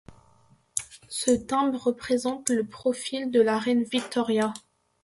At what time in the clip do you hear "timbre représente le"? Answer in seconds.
1.29-2.65